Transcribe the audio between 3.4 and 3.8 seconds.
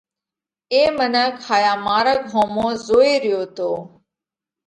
تو۔